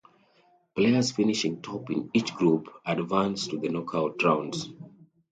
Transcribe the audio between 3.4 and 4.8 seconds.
to the knockout rounds.